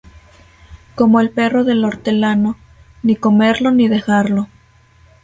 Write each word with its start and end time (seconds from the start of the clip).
Como 0.95 1.19
el 1.19 1.29
perro 1.29 1.63
del 1.63 1.85
hortelano, 1.85 2.55
ni 3.03 3.15
comerlo 3.15 3.69
ni 3.69 3.87
dejarlo 3.87 4.47